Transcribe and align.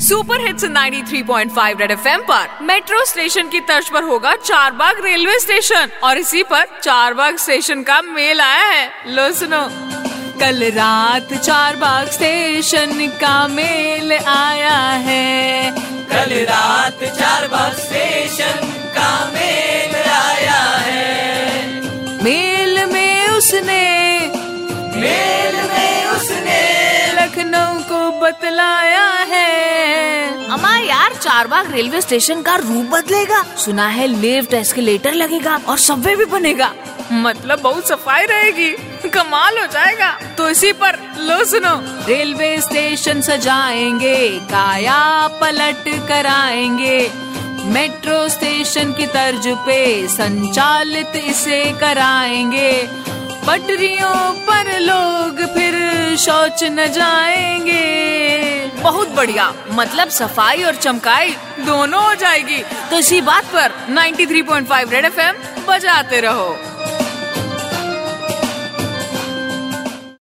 Super 0.00 0.40
hits 0.40 0.64
93.5 0.64 1.80
red 1.80 1.90
FM 1.90 2.20
पर 2.20 2.48
metro 2.62 3.04
station 3.04 3.48
की 3.48 3.60
तर्ज 3.60 3.88
पर 3.88 4.02
होगा 4.02 4.34
चार 4.36 4.72
बाग 4.72 5.04
रेलवे 5.04 5.38
स्टेशन 5.40 5.88
और 6.04 6.18
इसी 6.18 6.42
पर 6.42 6.64
चार 6.82 7.14
बाग 7.14 7.36
स्टेशन 7.36 7.82
का 7.82 8.00
मेल 8.02 8.40
आया 8.40 8.64
है। 8.64 8.90
लो 9.06 9.32
सुनो। 9.32 9.62
कल 10.40 10.62
रात 10.72 11.34
चार 11.34 11.76
बाग 11.76 12.10
स्टेशन 12.10 13.06
का 13.20 13.48
मेल 13.48 14.12
आया 14.12 14.78
है। 15.06 15.70
कल 16.10 16.34
रात 16.44 17.04
चार 17.18 17.48
बाग 17.48 17.72
स्टेशन 17.72 18.68
का 18.96 19.10
मेल 19.34 19.96
आया 20.10 20.62
है। 20.86 22.22
मेल 22.24 22.84
में 22.86 23.28
उसने 23.28 23.84
मेल 24.96 25.56
में 25.68 26.06
उसने 26.06 26.62
लखनऊ 27.12 27.78
को 27.82 28.10
बतलाया 28.20 29.08
है। 29.28 29.55
अमा 31.26 31.34
यार 31.34 31.44
चार 31.44 31.46
बाग 31.46 31.74
रेलवे 31.74 32.00
स्टेशन 32.00 32.42
का 32.42 32.56
रूप 32.56 32.84
बदलेगा। 32.86 33.42
सुना 33.56 33.88
है 33.88 34.06
लिफ्ट 34.06 34.54
एस्केलेटर 34.54 35.12
लगेगा 35.12 35.60
और 35.68 35.78
सबवे 35.78 36.16
भी 36.16 36.24
बनेगा। 36.24 36.72
मतलब 37.12 37.60
बहुत 37.60 37.88
सफ़ाई 37.88 38.26
रहेगी। 38.26 38.70
कमाल 39.08 39.58
हो 39.58 39.66
जाएगा। 39.66 40.18
तो 40.38 40.50
इसी 40.50 40.72
पर 40.72 40.98
लो 41.18 41.44
सुनो। 41.44 42.06
रेलवे 42.06 42.60
स्टेशन 42.60 43.20
सजाएँगे 43.20 44.38
काया 44.38 45.28
पलट 45.28 46.08
कराएँगे। 46.08 47.10
मेट्रो 47.64 48.28
स्टेशन 48.28 48.92
की 48.92 49.06
तर्ज 49.06 49.48
पे 49.48 50.08
संचालित 50.08 51.16
इसे 51.16 51.72
कराएँगे। 51.80 52.88
पटरियों 53.46 54.32
पर 54.32 54.80
लोग 54.80 55.54
फिर 55.54 55.74
शौच 56.16 56.64
न 56.64 56.86
जाएँगे। 56.86 58.25
बहुत 58.86 59.08
बढ़िया। 59.08 59.52
मतलब 59.70 60.08
सफ़ाई 60.08 60.62
और 60.62 60.74
चमकाई 60.74 61.30
दोनों 61.60 62.04
हो 62.04 62.14
जाएगी। 62.14 62.62
तो 62.90 62.98
इसी 62.98 63.20
बात 63.20 63.44
पर 63.44 63.72
93.5 63.90 64.90
रेड 64.90 65.04
एफएम 65.04 65.34
बजाते 65.68 66.20
रहो। 66.20 66.48